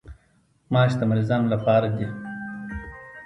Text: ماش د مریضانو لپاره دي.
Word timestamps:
ماش 0.73 0.91
د 0.99 1.01
مریضانو 1.09 1.47
لپاره 1.53 1.87
دي. 1.97 2.07